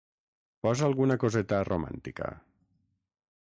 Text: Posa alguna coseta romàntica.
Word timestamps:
Posa 0.67 0.87
alguna 0.87 1.17
coseta 1.25 1.61
romàntica. 1.69 2.33